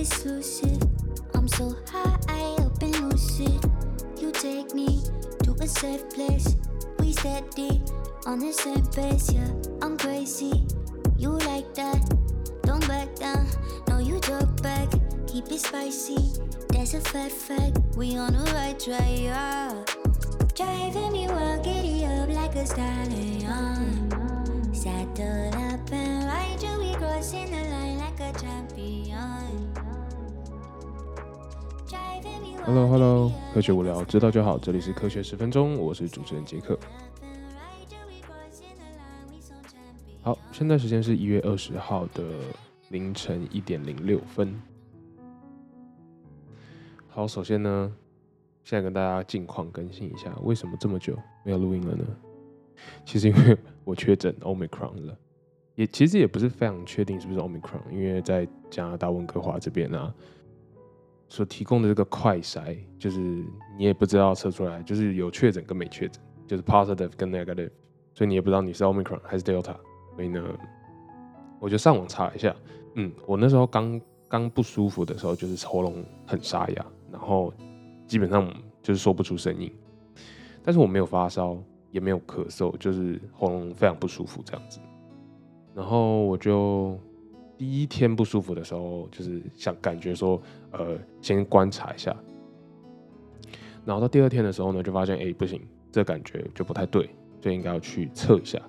[0.00, 0.62] it's.
[1.34, 3.60] I'm so high up and lucid.
[4.20, 5.02] You take me
[5.42, 6.56] to a safe place.
[7.00, 7.82] We steady
[8.26, 9.50] on the same pace, yeah.
[9.82, 10.66] I'm crazy.
[11.16, 12.02] You like that?
[12.62, 13.46] Don't back down.
[13.88, 14.88] No, you talk back.
[15.26, 16.32] Keep it spicy.
[16.70, 17.78] That's a fat fact.
[17.96, 19.84] We on the right track, yeah.
[20.54, 24.10] Driving me wild, giddy up like a stallion.
[24.72, 29.07] Saddle up and ride you, we crossing the line like a champion.
[32.64, 34.58] Hello Hello，科学无聊，知道就好。
[34.58, 36.78] 这里是科学十分钟，我是主持人杰克。
[40.22, 42.22] 好，现在时间是一月二十号的
[42.90, 44.60] 凌晨一点零六分。
[47.08, 47.92] 好，首先呢，
[48.64, 52.04] 现在跟大家近况更新一下，为什么这么久没有录音了呢？
[53.04, 55.16] 其实因为 我确诊 Omicron 了，
[55.74, 60.14] 也其实也不是非常确定是不是 Omicron，因为在加拿大温哥华这边啊，
[61.28, 63.20] 所提供的这个快筛，就是
[63.76, 67.70] 你也不知道测出来，就是有确诊跟没确诊，就是 positive 跟 negative，
[68.14, 69.76] 所以你也不知道你是 Omicron 还是 Delta。
[70.16, 70.42] 所以呢，
[71.60, 72.54] 我就上网查一下，
[72.94, 77.52] 嗯，我那时候刚刚不舒服的时候，就是喉咙很沙哑，然后
[78.06, 79.72] 基本上就是说不出声音，
[80.64, 81.56] 但是我没有发烧，
[81.92, 84.80] 也没有咳嗽，就是喉咙非常不舒服这样子。
[85.74, 86.98] 然后我就
[87.58, 92.16] 第一天不舒服的时候，就是想感觉说，呃，先观察一下。
[93.84, 98.60] 然后到第二天的时候呢，就发现，哎，不行，这感觉就不太对，就应该要去测一下。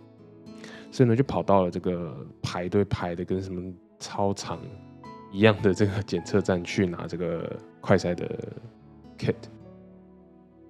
[0.91, 4.59] 所以呢，就跑到了这个排队排的跟什么操场
[5.31, 8.27] 一样的这个检测站去拿这个快筛的
[9.19, 9.35] kit。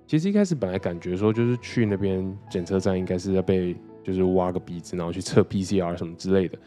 [0.06, 6.58] 其实一开始本来感觉说，就是去那边检测站应该是要被就是挖个鼻子，然后去测 PCR 什么之类的。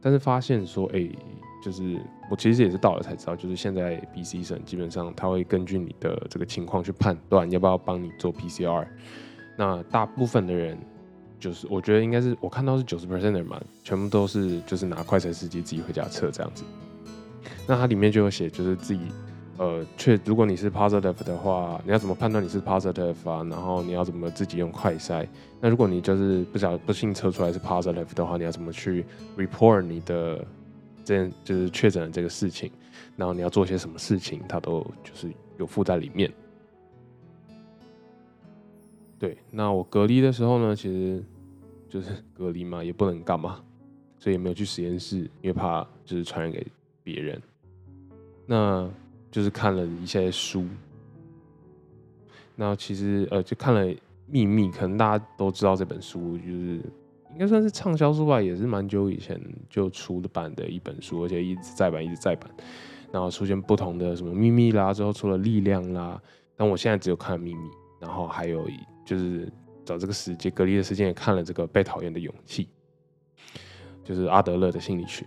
[0.00, 1.08] 但是发现说，哎、
[1.64, 2.00] 就是
[2.30, 8.86] 我其实也是到了才知道，就是现在 BC 省基本上他会根据你的这个情况去判断要不要帮你做 PCR。
[9.56, 10.78] 那大部分的人，
[11.40, 16.62] 就是我觉得应该是我看到是九十 percent 的人嘛，全部都是就是拿快筛试剂自己回家测这样子。
[17.66, 19.00] 那它里面就有写，就是自己
[19.58, 23.42] 呃，确如果你是 positive 的话，你要怎么判断你是 positive 啊？
[23.50, 25.26] 然后你要怎么自己用快筛？
[25.60, 29.04] 那如果你就是不小不幸测出来是 positive 的话，你要怎么去
[29.36, 30.46] report 你的
[31.04, 32.70] 这就是确诊的这个事情？
[33.16, 36.32] 然后你要做些什么事情，它都就是有附在里面。
[39.18, 41.24] 对，那我隔离的时候呢，其实
[41.88, 43.60] 就是 隔离嘛，也不能干嘛，
[44.20, 46.64] 所以也没有去实验室，因为怕就是传染给
[47.02, 47.42] 别人。
[48.46, 48.88] 那
[49.30, 50.66] 就是看了一些书，
[52.56, 53.84] 那其实呃就看了
[54.26, 56.80] 《秘密》，可能大家都知道这本书，就是
[57.32, 62.50] 应该算是畅销书吧，也是蛮久以前就出的版的一本书，而且一直再版，一直再版，
[63.12, 66.20] 然后出现不同的什么秘密啦，之后出了力量啦，
[66.56, 67.68] 但我现在只有看秘密，
[68.00, 68.66] 然后还有
[69.04, 69.50] 就是
[69.84, 72.68] 找这个时间隔离的时间也看了这个被讨厌的勇气，
[74.02, 75.26] 就是阿德勒的心理学。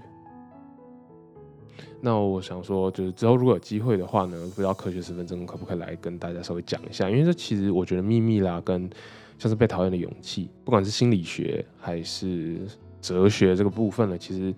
[2.04, 7.10] 那我想说，就是之后如果有机会的话呢，不知道科学十分钟可不可以来跟大家稍微讲一下？
[7.10, 8.90] 因为这其实我觉得秘密啦，跟
[9.38, 12.58] 像是被讨厌的勇气，不管是心理学还是
[13.02, 14.54] 哲学这个部分呢，其实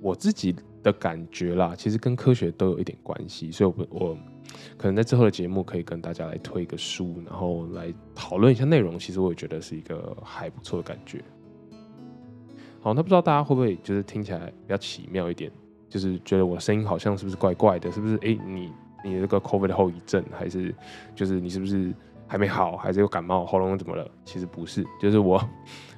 [0.00, 4.18] 我自己的感觉啦，其实跟科学都有一点关系，所以我我
[4.78, 8.98] 可能在之后的节目可以跟大家来推一个书，然后来讨论一下内容。
[8.98, 11.22] 其实我也觉得是一个还不错的感觉。
[12.80, 15.50] 好，那不知道大家会不会就是听起来比较奇妙一点？
[15.88, 17.90] 就是觉得我声音好像是不是怪怪的？
[17.92, 18.16] 是不是？
[18.16, 18.72] 哎、你
[19.04, 20.74] 你这个 COVID 的后遗症，还是
[21.14, 21.94] 就是你是不是
[22.26, 24.10] 还没好，还是有感冒，喉咙怎么了？
[24.24, 25.40] 其实不是，就是我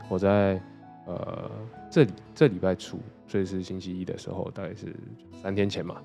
[0.09, 0.61] 我在
[1.07, 1.51] 呃
[1.91, 4.95] 这里这礼拜初，所以是星期一的时候，大概是
[5.43, 5.97] 三天前嘛。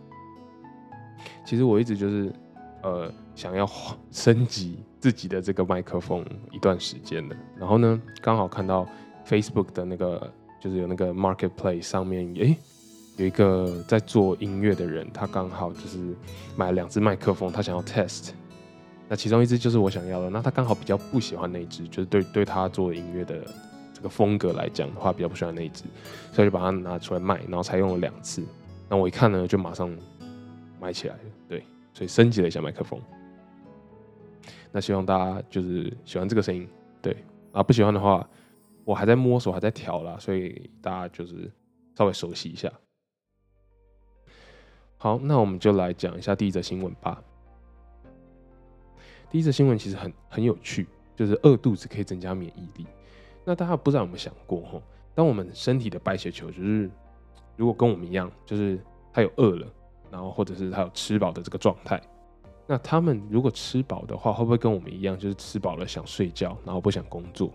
[1.45, 2.31] 其实我一直就是
[2.83, 3.69] 呃想要
[4.11, 8.87] 升级自己的这个麦克风一段时间的，然后呢，刚好看到
[9.25, 10.31] Facebook 的那个
[10.61, 12.58] 就是有那个 Marketplace 上面，诶。
[13.17, 16.15] 有一个在做音乐的人，他刚好就是
[16.55, 18.31] 买了两只麦克风，他想要 test。
[19.07, 23.45] 那其中一只就是我想要的，那他刚好比较不喜欢那一只，就是对对他做音乐的
[23.93, 25.83] 这个风格来讲的话，比较不喜欢那一只，
[26.31, 28.43] 所以就把它拿出来卖，然后才用了两次。
[28.89, 29.95] 那我一看呢，就马上
[30.79, 31.63] 买起来了，对，
[31.93, 32.99] 所以升级了一下麦克风。
[34.71, 36.67] 那希望大家就是喜欢这个声音，
[36.99, 37.15] 对
[37.51, 38.27] 啊，不喜欢的话，
[38.83, 41.51] 我还在摸索，还在调啦，所以大家就是
[41.95, 42.71] 稍微熟悉一下。
[45.03, 47.22] 好，那我们就来讲一下第一则新闻吧。
[49.29, 52.88] 第一则新闻其实很很有趣，就是饿肚子可以增加免疫力。
[53.44, 54.82] 那大家不知道有没有想过，吼，
[55.14, 56.90] 当我们身体的白血球就是
[57.58, 58.79] 如果跟我们一样，就是
[59.11, 59.67] 它有饿了，
[60.09, 62.02] 然后或者是他有吃饱的这个状态。
[62.66, 67.52] 那他们如果吃饱的话，会不会跟我们一样，就是吃饱了想睡觉，然后不想工作？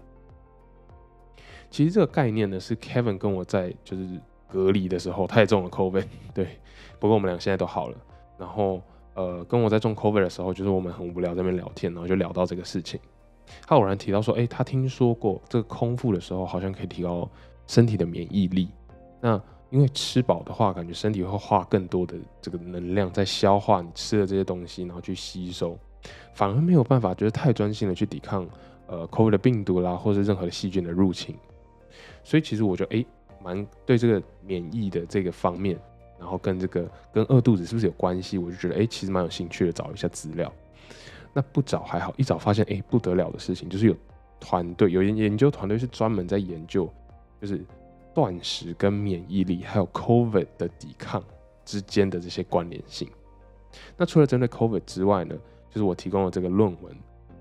[1.70, 6.04] 其实这个概念呢，是 Kevin 跟我在就是隔离的时候，他也中了 COVID，
[6.34, 6.58] 对，
[6.98, 7.96] 不过我们俩现在都好了。
[8.38, 8.80] 然后
[9.14, 12.98] 呃，跟我在中 COVID 的时候，就是我们很无聊在那边聊天，然后就聊到这个事情。
[13.66, 17.28] 他偶然提到说，哎，他听说过这个空腹的时候，好像可以提高
[17.66, 18.68] 身体的免疫力。
[19.20, 19.40] 那
[19.70, 25.76] 因为吃饱的话，感觉身体会花更多的这个能量在消化你吃的这些东西，然后去吸收，
[26.32, 28.46] 反而没有办法就是太专心的去抵抗
[28.86, 31.34] 呃 COVID 的病毒啦，或者任何的细菌的入侵。
[32.22, 33.04] 所以其实我觉得，哎，
[33.42, 35.78] 蛮对这个免疫的这个方面，
[36.18, 38.38] 然后跟这个跟饿肚子是不是有关系？
[38.38, 40.52] 我就觉得，哎，其实蛮有兴趣的，找一下资料。
[41.32, 43.96] 那不找还好，一找发现，哎，不得了的事情就是有
[44.40, 46.88] 团队，有研研究团队是专门在研究，
[47.40, 47.64] 就是。
[48.14, 51.22] 断食跟免疫力，还有 COVID 的抵抗
[51.64, 53.08] 之间的这些关联性。
[53.96, 55.36] 那除了针对 COVID 之外呢，
[55.70, 56.96] 就是我提供了这个论文。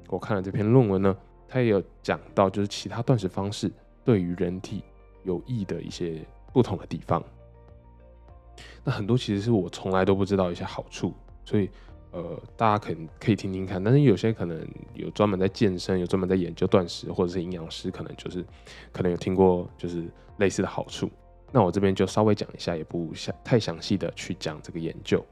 [0.07, 1.17] 我看了这篇论文呢，
[1.47, 3.71] 它也有讲到，就是其他断食方式
[4.05, 4.83] 对于人体
[5.27, 7.23] 有益的一些不同的地方。
[8.83, 11.13] 那很多其实是我从来都不知道一些好处，
[11.45, 11.69] 所以。
[12.11, 14.65] 呃，大家可能可以听听看，但是有些可能
[14.95, 18.43] 有专门在健身、有专门在研究断食，或者是营养师，可能就是
[18.93, 20.05] 可能有听过就是
[20.37, 21.11] 类似的好处。
[21.51, 25.23] 那我这边就稍微讲一下，也不详太详细的去讲这个研究。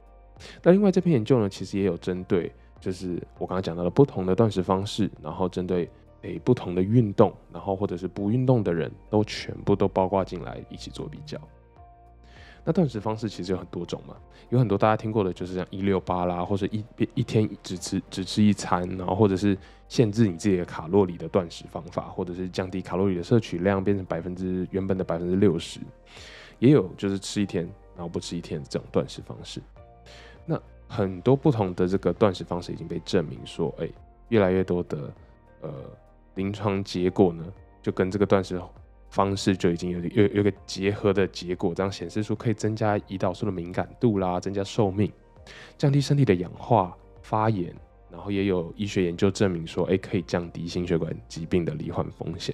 [0.61, 5.89] 那另外这篇研究呢，其实也有针对，就是我刚刚讲到的不同的断食方式，然后针对
[6.25, 11.39] 诶不同的运动，然后或者是不运动的人都全部都包括进来一起做比较。
[12.67, 14.15] 那断食方式其实有很多种嘛，
[14.49, 16.83] 有很多大家听过的，就是像一六八啦，或者一
[17.13, 19.55] 一天只吃只吃一餐，然后或者是
[19.87, 25.79] 限制你自己的卡路里的断食方法，或者是降低卡路里的摄取量，变成百分之原本的百分之六十，
[26.57, 29.61] 也有就是吃一天然后不吃一天这种断食方式。
[30.43, 33.87] 那很多不同的这个断食方式已经被证明说，哎，
[34.29, 35.13] 越来越多的
[35.61, 35.71] 呃
[36.35, 37.43] 临床结果呢，
[37.81, 38.61] 就跟这个断食。
[39.11, 45.09] 方式就已经有有有个结合的结果，这样显示出可以增加胰岛素的敏感度啦，增加寿命，
[45.77, 47.73] 降低身体的氧化发炎，
[48.11, 52.53] 然后也有医学研究证明说，哎，可以降低心血管疾病的罹患风险，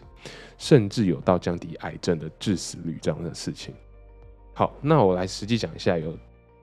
[0.60, 3.74] 甚至有到降低癌症的致死率这样的事情。
[4.54, 6.16] 好，那我来实际讲一下有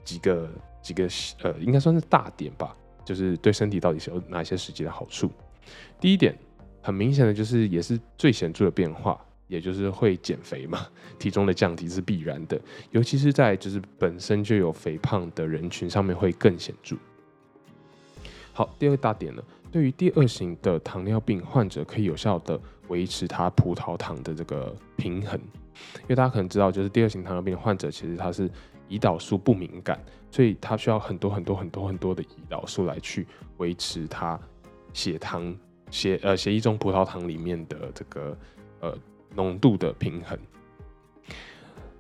[0.04, 0.48] 几个
[0.80, 1.08] 几个
[1.42, 5.28] 呃，应该算是大点吧，就是对身体到底是有哪些实际的好处。
[5.98, 6.38] 第一点，
[6.80, 9.20] 很明显的就是也是最显著的变化。
[9.48, 10.86] 也就是会减肥嘛，
[11.19, 12.60] 体重的降低是必然的，
[12.90, 16.94] 尤其是在就是本身就有肥胖的人群上面会更显著。
[18.52, 19.42] 好，第二大点呢，
[19.72, 25.40] 对于第二型的糖尿病患者，可以有效的维持他葡萄糖的这个平衡，
[26.02, 28.50] 因为大家可能知道，就是第二型糖尿病患者其实他是
[28.90, 29.98] 胰岛素不敏感，
[30.30, 33.26] 所以他需要很多很多很多很多的胰岛素来去
[33.56, 34.38] 维持他
[34.92, 35.56] 血糖
[35.90, 38.37] 血呃血液中葡萄糖里面的这个
[38.81, 38.99] 呃。
[39.37, 40.37] 浓度的平衡，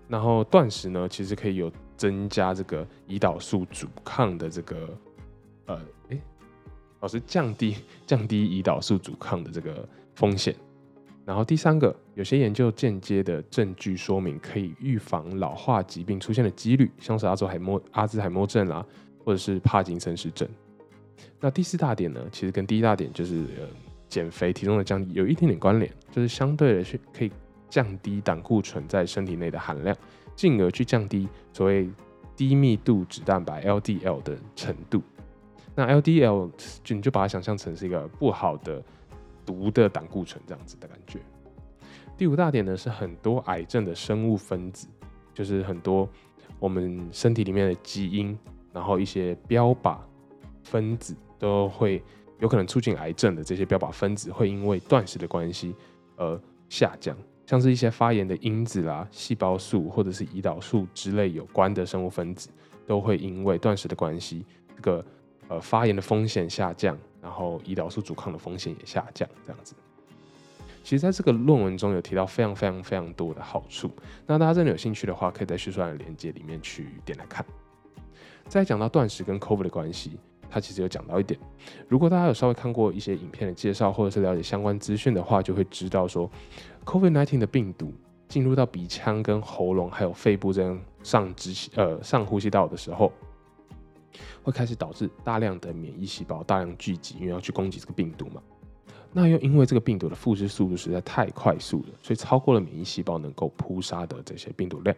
[0.08, 4.98] 然后断食呢，其实可以有增加这个胰岛素阻抗的这个，
[5.66, 6.18] 呃，哎，
[7.00, 7.76] 老师降低
[8.06, 10.56] 降低胰岛素阻抗的这个风险。
[11.26, 18.84] 然后第三个，有些研究间接的证据说明可以预防老化疾病出现的几率，像是阿兹海默阿兹海默症啦，
[19.22, 20.48] 或者是帕金森氏症。
[21.40, 23.66] 那第四大点呢，其实跟第一大点就是呃。
[24.08, 27.30] 减肥体重的降低有一点点关联，就是相对的去可以
[27.68, 29.94] 降低胆固醇在身体内的含量，
[30.34, 31.90] 进而去降低所谓
[32.34, 35.02] 低密度脂蛋白 LDL 的程度。
[35.74, 36.50] 那 LDL
[36.82, 38.82] 就你就把它想象成是一个不好的
[39.44, 41.20] 毒的胆固醇这样子的感觉。
[42.16, 44.88] 第五大点呢是很多癌症的生物分子，
[45.34, 46.08] 就是很多
[46.58, 48.38] 我们身体里面的基因，
[48.72, 49.98] 然后一些标靶
[50.70, 52.02] 分子都会。
[52.40, 55.74] 有可能促进癌症的这些标靶分子会因为断食的关系
[56.14, 62.48] 而下降，像是一些发炎的因子啦、细胞素或者是胰岛素之类有关的生物分子，
[62.86, 64.46] 都会因为断食的关系，
[64.76, 65.04] 这个
[65.48, 69.74] 呃发炎的风险下降，然后胰岛素阻抗的风险也下降，这样子。
[70.84, 73.90] 其实在这个论文中有提到非常非常非常多的好处，
[74.28, 77.44] 那大家真的有兴趣的话，可以在叙述栏的链接里面去点来看。
[78.46, 80.20] 再讲到断食跟 COVID 的关系。
[80.50, 81.38] 他其实有讲到一点，
[81.88, 86.30] 如果大家有稍微看过一些影片的介绍，或者是了解相关资讯的话，就会知道说
[86.84, 87.92] ，COVID-19 的病毒
[88.28, 93.12] 进入到鼻腔、跟喉咙还有肺部这样上支呃上呼吸道的时候，
[94.42, 98.42] 会开始导致大量的免疫细胞大量聚集，因为要去攻击这个病毒嘛。
[99.12, 104.94] 那又因为这个病毒的复制速度实在太快速了，所以超过了免疫细胞能够扑杀的这些病毒量，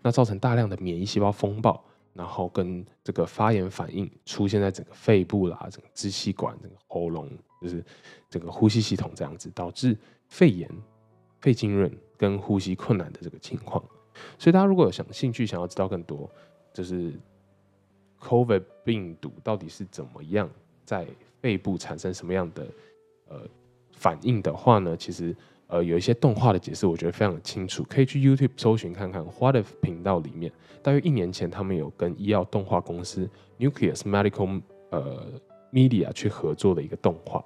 [0.00, 1.84] 那造成大量的免疫细胞风暴。
[2.18, 7.30] 然后跟这个发炎反应出现在整个肺部啦、整个支气管、整个喉咙，
[7.62, 7.84] 就是
[8.28, 9.96] 整个呼吸系统这样子，导致
[10.26, 10.68] 肺炎、
[11.40, 13.80] 肺浸润跟呼吸困难的这个情况。
[14.36, 16.28] 所以大家如果有想兴趣想要知道更多，
[16.74, 17.12] 就是
[18.18, 20.50] COVID 病毒到底是怎么样
[20.84, 21.06] 在
[21.40, 22.66] 肺部产生什么样的
[23.28, 23.42] 呃
[23.92, 25.36] 反应的话呢，其实。
[25.68, 29.22] 呃，有一些动画的解释，我觉得非常清楚，可以去 YouTube 搜寻看看。
[29.38, 30.50] What if 频道里面，
[30.82, 35.30] 大约一年前，他们有跟医药动画公司 Nucleus Medical 呃
[35.70, 37.44] Media 去合作的一个动画，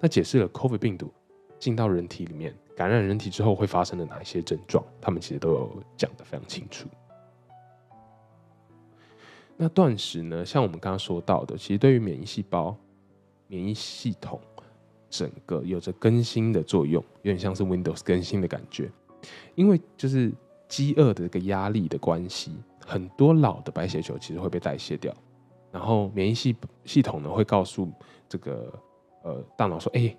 [0.00, 1.12] 那解释了 COVID 病毒
[1.58, 6.88] 进到人体里面，感染人体之后会发生的哪一些症状，他们其实都有讲的非常清楚。
[9.58, 12.74] 那断食呢，像我们刚刚说到的，其实对于免疫细胞、
[13.46, 14.40] 免疫系统。
[15.10, 18.90] 整个有着更新的作用，有点像是 Windows 更新的感觉。
[19.54, 20.32] 因为就是
[20.68, 22.52] 饥饿的这个压力的关系，
[22.86, 25.12] 很多老的白血球其实会被代谢掉，
[25.72, 27.90] 然后免疫系系统呢会告诉
[28.28, 28.72] 这个
[29.24, 30.16] 呃大脑说：“哎，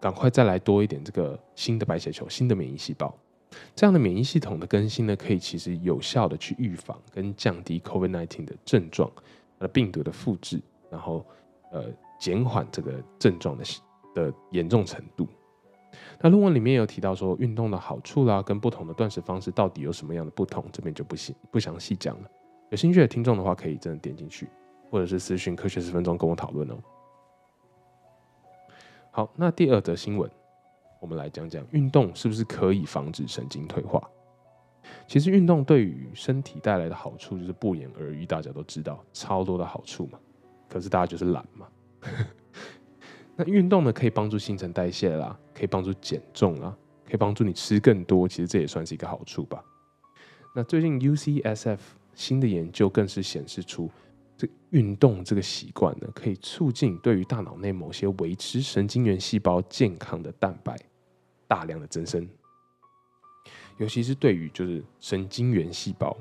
[0.00, 3.12] 赶快再来多一点这个新的白血球、新的免疫细胞。”
[3.74, 9.10] 这样的免疫系统的更新呢，可以其实有效的去预防跟降低 COVID-19 的症状，
[9.58, 11.24] 呃病毒的复制，然后
[11.70, 11.84] 呃
[12.18, 13.64] 减缓这个症状的。
[14.14, 15.26] 的严重程度。
[16.20, 22.30] 那论文里面有提到说运动的好处啦，跟不同的断食方式到底有什么样的不同，这边就不细不详细讲了。
[22.70, 24.48] 有兴趣的听众的话，可以真的点进去，
[24.90, 26.74] 或者是私讯科学十分钟跟我讨论哦。
[29.10, 30.30] 好，那第二则新闻，
[31.00, 34.02] 我们来讲讲运动是不是可以防止神经退化？
[35.06, 40.18] 其实运动对于身体带来的好处就是不言而喻，大家都知道超多的好处嘛。
[40.68, 41.68] 可是大家就是懒嘛。
[43.36, 48.28] 那运动呢，可以帮助新陈代谢啦，可以帮助减重啦，可以帮助你吃更多。
[48.28, 49.64] 其实这也算是一个好处吧。
[50.54, 51.78] 那最近 UCSF
[52.14, 53.90] 新的研究更是显示出，
[54.36, 60.76] 这运动这个习惯呢，可以促进对于大脑内某些维持神经元细胞健康的蛋白
[61.48, 62.28] 大量的增生，
[63.78, 66.14] 尤其是对于就是神经元细胞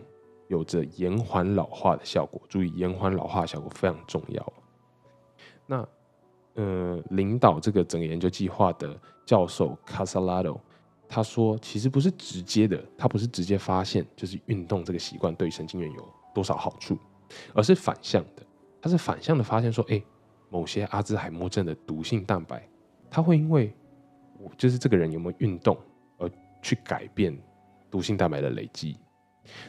[0.48, 2.42] 有着延缓老化的效果。
[2.48, 4.54] 注意，延缓老化效果非常重要。
[5.68, 5.86] 那
[6.56, 10.60] 呃，领导这个整个研究计划的教授 Casalado，
[11.08, 16.98] 他说，其实不是直接的，他不是直接发现就是运动这个习惯对神经元有多少好处，
[17.54, 18.44] 而是反向的，
[18.82, 20.04] 他是反向的发现说，哎，
[20.50, 22.68] 某些阿兹海默症的毒性蛋白，
[23.10, 23.74] 它会因为
[24.58, 25.78] 就是这个人有没有运动
[26.18, 26.30] 而
[26.62, 27.38] 去改变
[27.90, 28.98] 毒性蛋白的累积。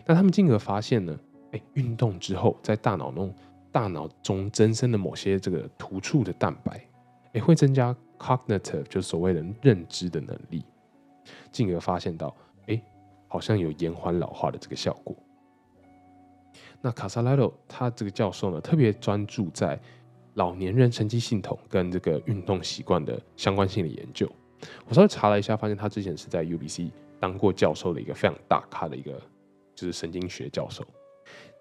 [0.05, 1.17] 那他们进而发现呢，
[1.53, 3.33] 哎，运动之后在大脑中。
[3.73, 6.87] 大脑中增生的某些这个突触的蛋白，
[7.33, 10.62] 也会增加 cognitive，就是所谓的认知的能力，
[11.50, 12.37] 进而发现到，
[12.67, 12.81] 哎，
[13.26, 15.17] 好像有延缓老化的这个效果。
[16.83, 19.81] 那卡萨拉罗他这个教授呢，特别专注在
[20.35, 24.31] 老年人神经系统跟这个运动习惯的相关性的研究。
[24.87, 29.21] 我稍微查了一下，发现他之前是在 UBC 当过教授的一个非常大咖的一个
[29.75, 30.85] 就是神经学教授。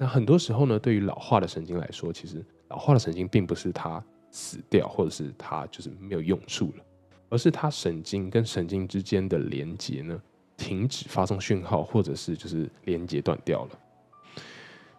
[0.01, 6.83] 那很多时候呢，对于老化的神经来说，其实老化的神经并不是它死掉，或者是它就是没有用处了，
[7.29, 10.19] 而是它神经跟神经之间的连接呢
[10.57, 13.79] 停止发送讯号，或者是就是连接断掉了。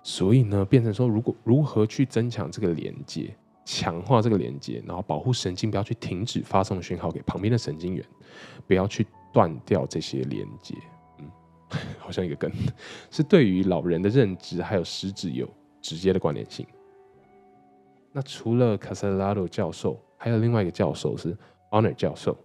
[0.04, 8.06] 所以呢，变成说，如果如何去增强这个连接，强化这个连接，然后保护神经不要去停止发送讯号给旁边的神经元，
[8.68, 10.76] 不要去断掉这些连接。
[12.12, 12.52] 好像一个梗，
[13.10, 15.48] 是对于老人的认知还有实质有
[15.80, 16.66] 直接的关联性。
[18.12, 21.34] 那除了卡塞拉多教授，还有另外一个教授是
[21.70, 22.36] Honor 教授，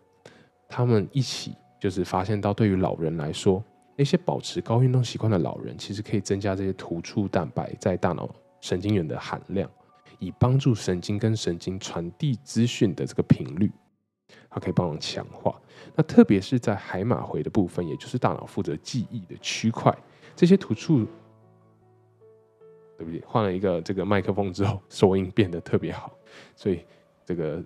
[0.69, 3.61] 他们一起就是发现到，对于老人来说，
[3.97, 9.69] 那些保持高运动习惯的老人，其实可以增加这些突触蛋白在大脑神经元的含量，
[10.19, 13.69] 以帮助神经跟神经传递资讯的这个频率。
[14.49, 15.59] 它可以帮忙强化，
[15.95, 19.95] 那特别是在海马回的部分，也就是大脑负责记忆的区块，
[20.35, 21.05] 这些突触，
[22.97, 23.21] 对不对？
[23.27, 26.11] 换了一个这个麦克风之后，收音变得特别好，
[26.55, 26.83] 所以
[27.25, 27.63] 这个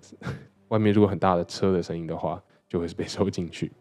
[0.68, 3.72] 外面如果很大的车的声音的话，就会是被收进去。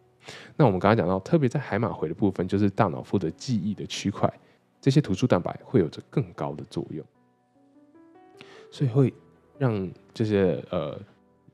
[0.55, 4.31] 那我们刚刚讲到，特别在海马回的部分，就是大脑负责记忆的区块，
[4.79, 7.05] 这些突触蛋白会有着更高的作用，
[8.69, 9.13] 所以会
[9.57, 10.97] 让这些呃。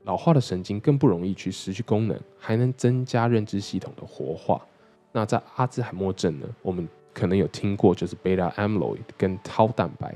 [0.07, 4.65] 老化的神经更不容易去失去功能，还能增加认知系统的活化。
[5.11, 6.47] 那在阿兹海默症呢？
[6.61, 10.15] 我们可能有听过，就是贝塔 amyloid 跟 tau 蛋白，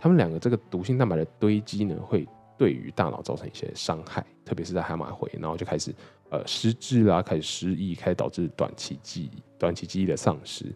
[0.00, 2.26] 它们两个这个毒性蛋白的堆积呢，会
[2.56, 5.94] 对于大脑造成一些伤害，特别是在海马回，然后就开始
[6.30, 10.74] 呃失智啦，开始失忆，开始导致短期记忆、短期记忆的丧失，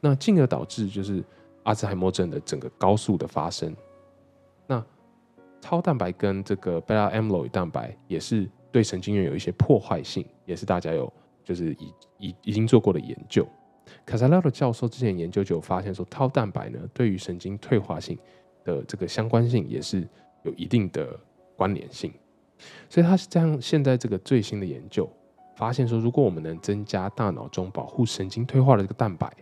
[0.00, 1.22] 那进而导致就是
[1.64, 3.76] 阿兹海默症的整个高速的发生。
[5.64, 11.10] 超蛋白跟这个贝拉 MLOY 蛋白也是对神经元有一些破坏性，也是大家有
[11.42, 13.48] 就是已已已经做过的研究。
[14.04, 18.18] 卡萨拉的教授之前研究就有发现说，超蛋白呢对于神经退化性
[18.62, 20.06] 的这个相关性也是
[20.42, 21.18] 有一定的
[21.56, 22.12] 关联性。
[22.90, 25.10] 所以他是这样，现在这个最新的研究
[25.56, 29.34] 发现说，如果我们能增加大脑中保护神经退化的这个蛋白，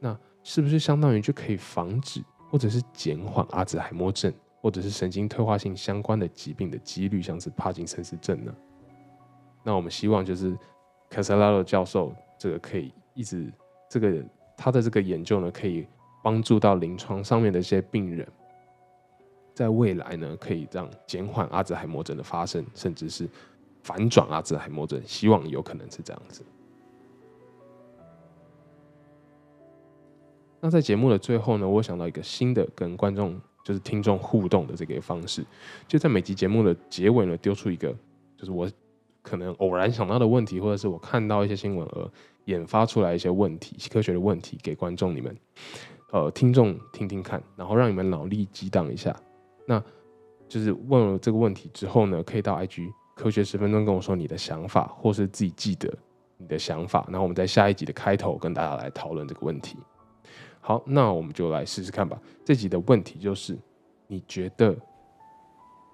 [0.00, 4.32] 那是不是相当于就可以防止或者是减缓阿兹海默症
[4.66, 8.52] 或者是神经退化性相关的疾病的几率，像是帕金森氏症呢？
[9.62, 10.58] 那我们希望就是
[11.08, 13.48] 卡塞拉罗教授这个可以一直
[13.88, 14.20] 这个
[14.56, 15.86] 他的这个研究呢，可以
[16.20, 18.26] 帮助到临床上面的一些病人。
[19.54, 23.28] 在未来呢，可以让减缓阿兹海默症的发生，甚至是
[23.84, 26.44] 反转阿兹海默症，希望有可能是这样子。
[30.60, 35.44] 那在节目的最后呢，我想到一个新的跟观众就是听众互动的这个方式，
[35.88, 37.92] 就在每集节目的结尾呢，丢出一个
[38.36, 38.70] 就是我
[39.22, 42.08] 可能偶然想到的问题，或者是我看到一些新闻而
[42.44, 45.36] 研发出来一些问题，科学的问题给观众你们，
[46.12, 49.12] 呃，听众听听看，然后让你们脑力激荡一下。
[49.66, 49.82] 那
[50.48, 55.92] 就是问了这个问题之后呢，可以到 IG 科学十分钟跟我说你的想法，或是自己记得
[56.36, 59.76] 你的想法，然后我们在下一集的开头跟大家来讨论这个问题。
[60.66, 62.20] 好，那我们就来试试看吧。
[62.44, 63.56] 这集的问题就是：
[64.08, 64.76] 你觉得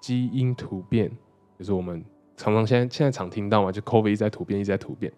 [0.01, 1.11] 基因突变，
[1.59, 2.03] 就是我们
[2.35, 5.13] 常常现在现在常听到嘛，就 COVID 一直在突变，一直在突变。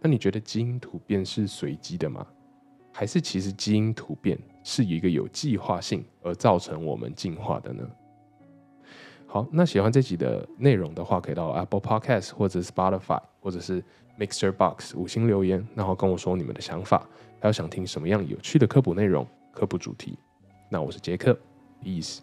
[0.00, 2.26] 那你觉得基因突变是随机的吗？
[2.92, 4.36] 还是其实基因突变？
[4.64, 7.88] 是一个有计划性而造成我们进化的呢？
[9.28, 13.80] 好，那喜欢这集的内容的话，可以到 Apple Podcast 或者 Spotify 或者是
[14.18, 17.08] Mixer Box 五星留言，然后跟我说你们的想法，
[17.40, 20.18] 还有想听什么样有趣的科普内容、科普主题。
[20.68, 21.38] 那我是杰克
[21.82, 22.18] ，Peace。